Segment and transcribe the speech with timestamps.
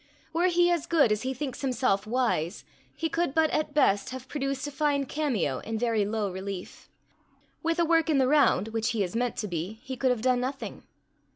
[0.33, 2.65] Were he as good as he thinks himself wise
[2.95, 6.89] he could but at best have produced a fine cameo in very low relief:
[7.61, 10.23] with a work in the round, which he is meant to be, he could have
[10.23, 10.81] done nothing.